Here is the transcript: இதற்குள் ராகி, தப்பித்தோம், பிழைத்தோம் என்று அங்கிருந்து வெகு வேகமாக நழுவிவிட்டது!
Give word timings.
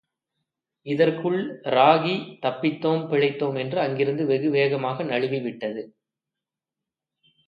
இதற்குள் 0.85 1.37
ராகி, 1.65 2.15
தப்பித்தோம், 2.41 3.03
பிழைத்தோம் 3.09 3.59
என்று 3.59 3.79
அங்கிருந்து 3.79 4.25
வெகு 4.25 4.49
வேகமாக 4.49 5.03
நழுவிவிட்டது! 5.03 5.83